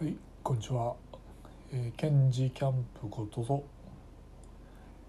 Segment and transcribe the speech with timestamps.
[0.00, 0.94] はい、こんにちは。
[1.72, 3.64] えー、ケンジキャンプことぞ、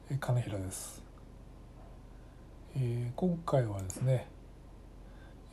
[0.10, 1.04] えー、金平です、
[2.76, 3.12] えー。
[3.16, 4.26] 今回はですね、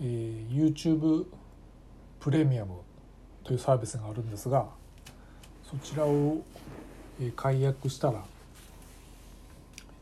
[0.01, 1.27] えー、YouTube
[2.19, 2.77] プレミアム
[3.45, 4.69] というサービスがあるんですが、
[5.71, 6.39] そちらを、
[7.21, 8.25] えー、解約したら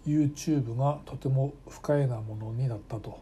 [0.06, 3.18] YouTube がとても不快なものになったと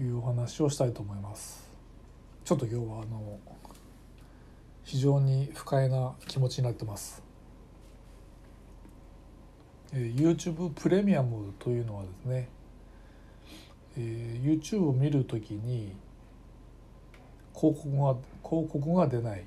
[0.00, 1.70] いうお話をしたいと思います。
[2.46, 3.38] ちょっと今日はあの
[4.84, 7.22] 非常に不快な気持ちになってます。
[9.92, 12.48] YouTube プレミアムというのはですね、
[13.98, 15.94] えー、YouTube を見るときに
[17.54, 19.44] 広告が広告が出ない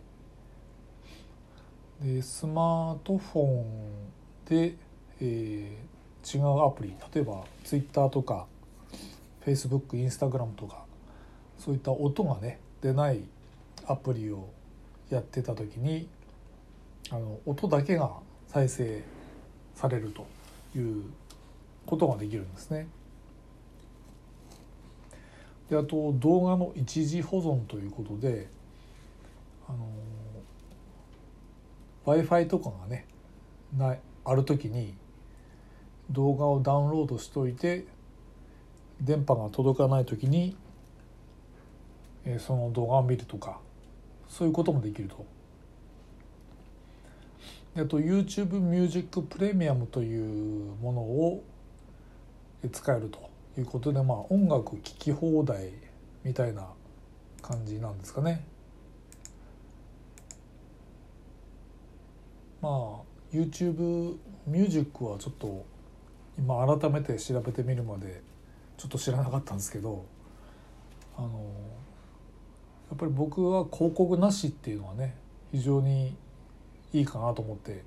[2.01, 3.65] でスマートフォン
[4.45, 4.75] で、
[5.19, 8.45] えー、違うアプリ例えば Twitter とか
[9.43, 10.85] Facebook、Instagram とか
[11.57, 13.23] そういった音がね出ない
[13.87, 14.49] アプリを
[15.09, 16.07] やってた時に
[17.11, 18.11] あの音だけが
[18.47, 19.03] 再生
[19.75, 20.25] されると
[20.77, 21.03] いう
[21.85, 22.87] ことができるんですね。
[25.69, 28.47] であと動画の一時保存ということで
[29.67, 29.87] あの
[32.05, 33.07] w i f i とかがね
[33.75, 34.93] ないある時に
[36.11, 37.85] 動画をダウンロードしといて
[39.01, 40.55] 電波が届かない時に
[42.25, 43.59] えその動画を見るとか
[44.29, 45.25] そういうこともできると。
[47.77, 51.43] あと YouTube ミュージックプレミアムというものを
[52.71, 55.71] 使えるということで、まあ、音楽聴き放題
[56.23, 56.67] みたいな
[57.41, 58.45] 感じなんですかね。
[62.61, 64.15] まあ YouTube
[64.47, 65.65] ミュージックはちょっと
[66.37, 68.21] 今改めて調べてみるまで
[68.77, 70.05] ちょっと知らなかったんですけど
[71.17, 71.29] あの
[72.89, 75.15] やっぱり僕は広告なしっていうのはね
[75.51, 76.15] 非常に
[76.93, 77.83] いいかなと思って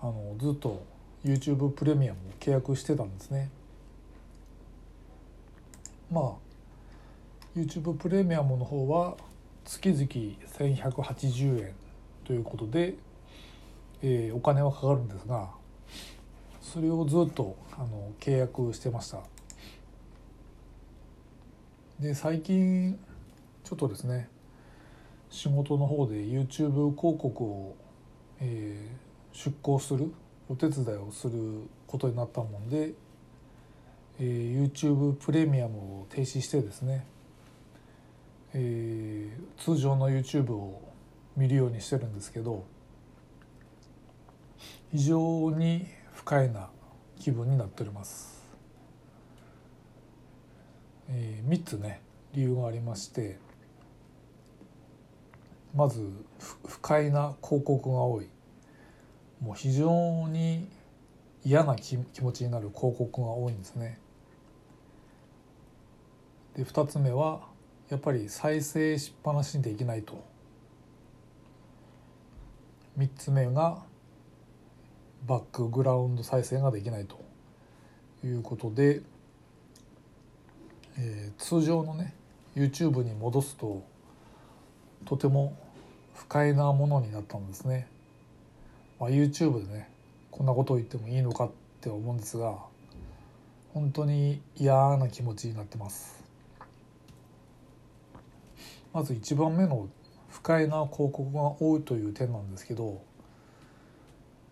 [0.00, 0.84] あのずっと
[1.24, 3.50] YouTube プレミアムを契約してたんですね。
[6.10, 6.32] まあ
[7.58, 9.16] YouTube プレミアムの方は
[9.64, 11.74] 月々1180円
[12.24, 12.94] ということで、
[14.02, 15.50] えー、お金はかかるんですが
[16.60, 19.20] それをずっとあの契約してました。
[21.98, 22.98] で最近
[23.66, 24.28] ちょっとですね
[25.28, 27.76] 仕事の方で YouTube 広告を、
[28.40, 30.12] えー、出稿する
[30.48, 31.32] お手伝いをする
[31.88, 32.92] ことになったもんで、
[34.20, 37.04] えー、YouTube プレミアムを停止してですね、
[38.54, 40.80] えー、通常の YouTube を
[41.36, 42.64] 見るようにしてるんですけど
[44.92, 46.70] 非常に不快な
[47.18, 48.36] 気分になっております。
[51.08, 52.00] えー、3つね
[52.32, 53.38] 理由がありまして
[55.76, 56.10] まず
[56.66, 58.28] 不快な広告が多い
[59.40, 60.68] もう非常に
[61.44, 64.00] 嫌な気持ちになる広告が多いんですね。
[66.56, 67.42] で2つ目は
[67.90, 70.24] やっぱり再生しっぱなしにできないと。
[72.98, 73.82] 3つ目が
[75.26, 77.20] バックグラウンド再生ができないと
[78.26, 79.02] いうことで、
[80.98, 82.14] えー、通常のね
[82.56, 83.84] YouTube に戻すと
[85.04, 85.56] とても
[86.16, 87.86] 不快なものになったんですね。
[88.98, 89.90] まあ、YouTube でね
[90.30, 91.50] こんなことを言ってもいいのかっ
[91.80, 92.56] て思うんですが
[93.74, 96.24] 本当に嫌な気持ちになってます。
[98.92, 99.88] まず1番目の
[100.30, 103.02] 不快な広告が多いという点なんですけど、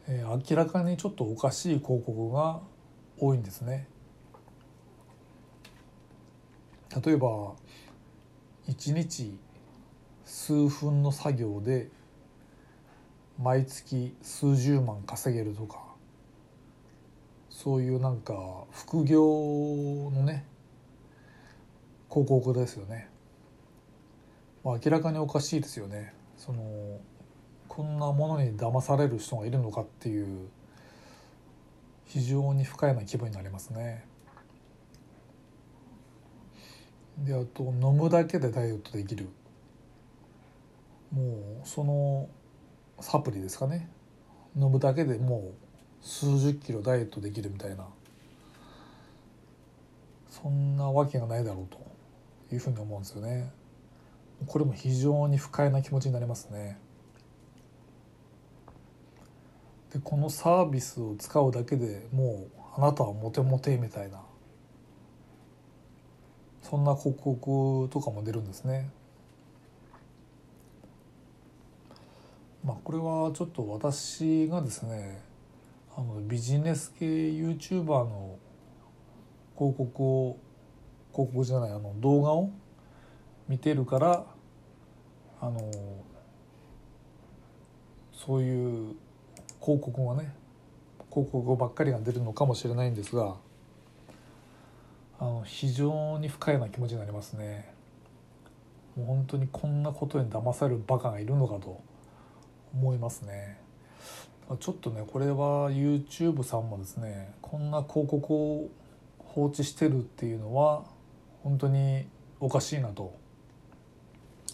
[0.06, 2.60] えー、明らかにちょっとおかしい広告が
[3.18, 3.88] 多いんですね。
[7.02, 7.54] 例えば
[8.68, 9.38] 1日
[10.44, 11.88] 数分の作業で
[13.40, 15.82] 毎月数十万稼げるとか
[17.48, 18.34] そういうなんか
[18.70, 19.22] 副業
[20.12, 20.44] のね
[22.10, 23.08] 広告ですよね。
[24.62, 26.12] まあ、明らかにおかしいですよね。
[26.36, 27.00] その
[27.66, 30.48] こんなものに騙される人がいるのかっていう
[32.04, 34.04] 非常に不快な気分になりますね。
[37.16, 39.30] であと飲むだけでダイエットできる
[41.14, 42.28] もうその
[43.00, 43.88] サプリですかね。
[44.56, 47.86] 飲むだけでもう数十キロダイエットできるみたいな。
[50.28, 51.78] そんなわけがないだろうと
[52.52, 53.50] いうふうに思うんですよね。
[54.46, 56.78] これも非常に不快な気持ちになりますね。
[59.92, 64.20] でこのサービスを使うだけでもうあなたはモテモテみたいな。
[66.62, 68.90] そんな広告とかも出るんですね。
[72.64, 75.22] まあこれはちょっと私がですね
[75.96, 78.38] あのビジネス系 YouTuber の
[79.56, 80.38] 広告を
[81.12, 82.50] 広告じゃないあの動画を
[83.48, 84.24] 見てるから
[85.40, 85.60] あの
[88.12, 88.94] そういう
[89.60, 90.34] 広告がね
[91.10, 93.36] 広告ばっかりが出るのかもしれないんですが
[95.20, 97.72] あの非常に不快な気持ちになりますね。
[98.96, 101.93] もう本当にこんなことに騙されるバカがいるのかと。
[102.74, 103.58] 思いますね。
[104.60, 108.68] ちょっとねこれは YouTube さんもですねこんな広告を
[109.18, 110.84] 放置してるっていうのは
[111.42, 112.06] 本当に
[112.40, 113.14] おかしいなと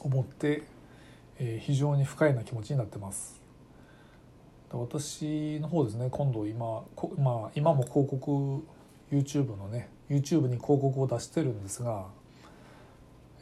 [0.01, 0.63] 思って、
[1.39, 3.41] えー、非常に不快な気持ちになってます。
[4.73, 8.63] 私の方ですね今度今こまあ、今も広告
[9.11, 12.07] YouTube のね YouTube に広告を出してるんですが、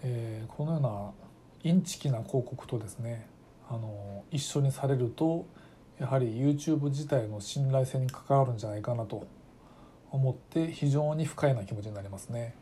[0.03, 3.27] えー、このようなインチキな広告とですね
[3.69, 5.47] あの一緒にされると
[5.99, 9.27] やはり YouTube 自体の信頼性に関わるんじゃないかなと
[10.11, 12.55] 思って非常に不快な気持ちになりますね。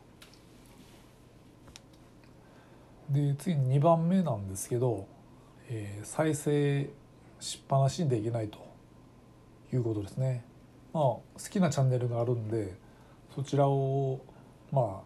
[3.09, 5.07] で次に2番目なんですけど、
[5.69, 6.89] えー、再生
[7.39, 8.57] しっぱなしにできないと
[9.71, 10.43] いうことですね。
[10.93, 12.75] まあ好きなチャンネルがあるんで
[13.33, 14.19] そちらを
[14.71, 15.03] ま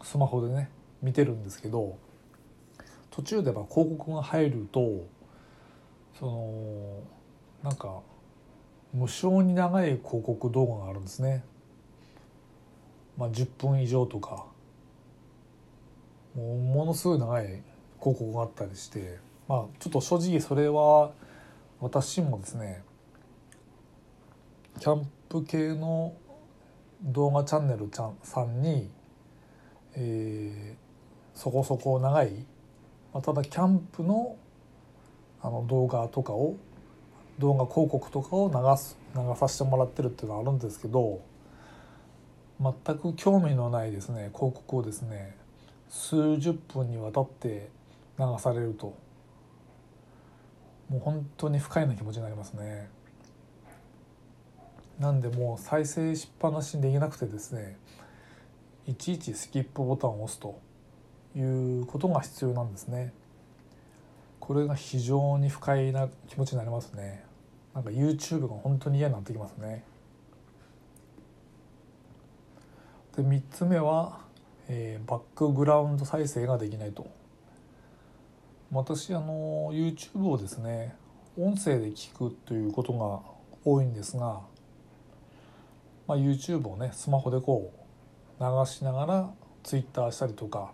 [0.00, 0.68] あスマホでね
[1.00, 1.96] 見てるんですけど
[3.10, 5.06] 途中でま広告が入ると
[6.18, 7.02] その
[7.62, 8.00] なんか
[8.92, 11.44] 無償に長い広告動画があるんですね。
[13.16, 14.46] まあ、10分以上とか
[16.36, 17.46] もうものすごい長い
[18.00, 19.18] 広告があったりして
[19.48, 21.10] まあちょっと正直それは
[21.80, 22.82] 私もですね
[24.78, 26.14] キャンプ系の
[27.02, 28.88] 動画チャンネルちゃんさんに、
[29.96, 32.30] えー、そこそこ長い、
[33.12, 34.36] まあ、ただキャンプの
[35.42, 36.56] あの動画とかを
[37.38, 41.20] 動画広告とかを流す流させてもらってるっていうのはあるんですけど
[42.60, 45.36] 全く興味のないですね広告をですね
[45.88, 47.70] 数十分にわたって
[48.18, 48.96] 流されると
[50.88, 52.88] もう本当に不快な気持ちになりますね。
[54.98, 57.78] なんでもう再生しっぱなしにできなくてですね
[58.86, 60.58] いちいちスキップボタンを押すと
[61.36, 61.40] い
[61.82, 63.12] うことが必要なんですね
[64.48, 67.22] これが非常に不快な気持ちになりますね。
[67.74, 69.84] なんか YouTube が本当に嫌になってきますね。
[73.14, 74.20] で3つ目は、
[74.66, 77.06] えー、バックグラウンド再生ができないと。
[78.72, 80.96] 私あの YouTube をですね
[81.38, 83.20] 音声で聞くということが
[83.66, 84.40] 多いんですが
[86.06, 87.70] まあ、YouTube をねスマホでこ
[88.40, 89.30] う流しながら
[89.62, 90.72] Twitter したりとか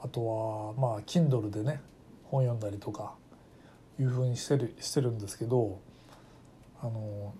[0.00, 1.80] あとはまあ Kindle でね
[2.30, 3.14] 本読んだりとか
[3.98, 5.80] いうふうにしてるしてるんですけど
[6.80, 7.34] あの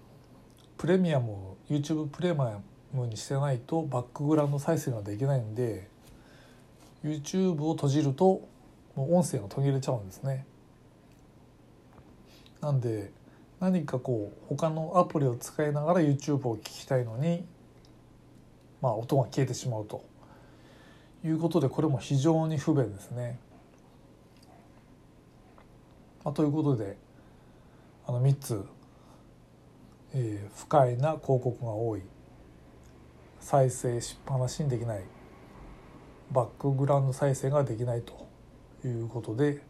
[0.76, 2.60] プレミアム YouTube プレミア
[2.92, 5.88] ムにしてないとバックグラウンド再生ができないんで
[7.04, 8.48] YouTube を閉じると
[8.94, 10.44] もう音声が途切れちゃうんですね。
[12.60, 13.12] なんで
[13.60, 17.44] 何かこう他のアプリを使いながら YouTube を聞きたいのに、
[18.80, 20.04] まあ、音が消えてしまうと
[21.24, 23.38] いうことでこれも非常に不便ですね。
[26.28, 26.98] まあ、ということで
[28.06, 28.62] あの3つ、
[30.12, 32.02] えー、不快な広告が多い
[33.40, 35.04] 再生しっぱなしにできない
[36.30, 38.28] バックグラウンド再生ができないと
[38.86, 39.62] いうことで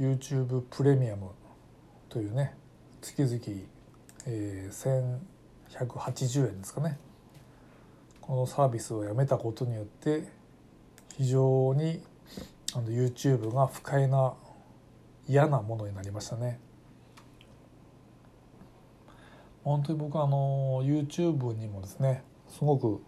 [0.00, 1.28] YouTube プレミアム
[2.08, 2.54] というね
[3.02, 3.38] 月々、
[4.24, 5.20] えー、
[5.68, 6.98] 1180円ですかね。
[8.22, 10.26] このサービスをやめたことによって
[11.18, 12.00] 非常に
[12.72, 14.32] あの YouTube が不快な
[15.28, 16.58] 嫌なものになりましたね。
[19.62, 23.02] 本当に僕はあの YouTube にもですねすごく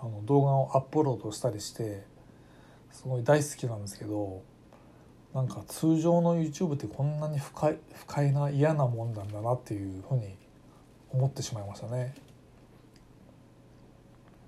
[0.00, 2.04] あの動画をアップロードしたりして
[2.90, 4.42] すごい大好きなんですけど
[5.32, 10.36] なんか通常の YouTube ってこんなに不快不快な嫌なもんなんだなっていうふうに
[11.10, 12.14] 思ってしまいましたね。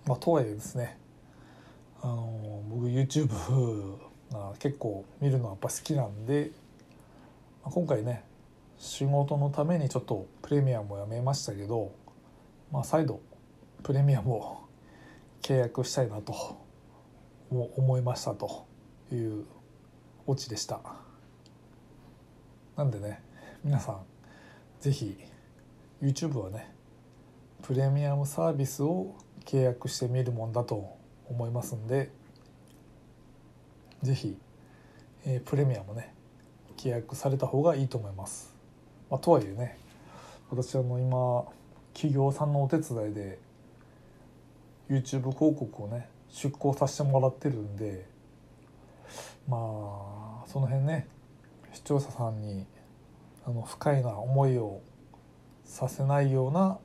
[0.06, 0.98] まあ、とはいえですね
[2.02, 3.28] あの僕 YouTube
[4.30, 6.52] が結構見るのはやっぱ好きなんで、
[7.68, 8.22] 今回ね
[8.78, 11.92] 仕事のためにちょっとプレミアムをやめましたけど、
[12.70, 13.20] まあ、再度
[13.82, 14.58] プレミアムを
[15.42, 16.34] 契約したいなと
[17.50, 18.66] 思いましたと
[19.12, 19.46] いう
[20.26, 20.80] オチでした。
[22.76, 23.22] なんでね
[23.64, 24.04] 皆さん
[24.80, 25.16] 是非
[26.02, 26.72] YouTube はね
[27.62, 30.96] プレミアムサービスを契約してみるもんだと
[31.28, 32.10] 思いますんで
[34.02, 34.38] 是非、
[35.24, 36.15] えー、プレミアムね
[36.76, 38.54] 契約された方がいいと思います。
[39.10, 39.78] まあ、とはいえね
[40.50, 41.44] 私あの今
[41.94, 43.38] 企業さんのお手伝いで
[44.88, 48.06] YouTube 広告をね出稿させてもらってるんで
[49.48, 51.08] まあその辺ね
[51.72, 52.66] 視聴者さんに
[53.46, 54.80] あの不快な思いを
[55.64, 56.78] させないような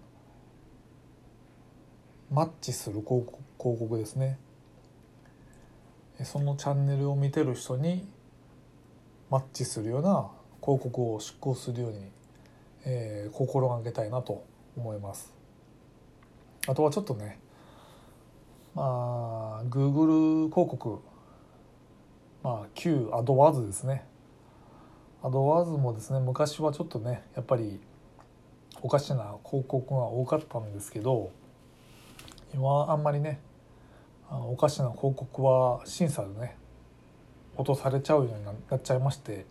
[2.32, 3.26] マッチする広
[3.58, 4.38] 告ですね
[6.24, 8.08] そのチャンネルを見てる人に
[9.32, 10.30] マッチするような
[10.62, 12.12] 広告を出稿するように、
[12.86, 14.44] えー、心がけたいなと
[14.76, 15.34] 思います。
[16.68, 17.40] あとはちょっとね
[18.76, 21.00] まあ Google 広告
[22.44, 24.04] まあ旧アドワーズですね。
[25.24, 27.80] アドワーズもですね昔はちょっとねやっぱり
[28.82, 31.32] おかしな広告が多かったんですけど
[32.54, 33.40] 今あんまりね
[34.30, 36.58] あのおかしな広告は審査でね
[37.56, 39.46] 落とされちゃうようになっちゃいまして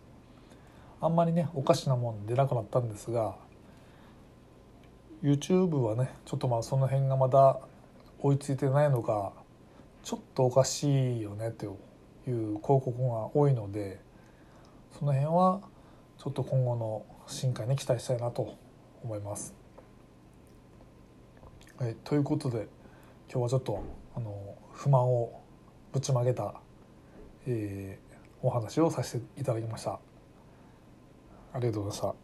[0.99, 3.35] あんまりねおかしなもん出なくなったんですが
[5.23, 7.59] YouTube はねちょっとまあその辺がまだ
[8.19, 9.33] 追いついてないのか
[10.03, 13.99] ちょっとおかしいよねという広告が多いので
[14.97, 15.61] その辺は
[16.17, 18.55] ちょっと今後の進化に期待したいなと
[19.03, 19.55] 思います。
[21.79, 22.67] はい、ということで
[23.27, 23.83] 今日はちょっと
[24.15, 25.41] あの不満を
[25.91, 26.60] ぶちまけた、
[27.51, 29.99] えー、お話をさせていただきました。
[31.53, 32.20] ありがとうございました。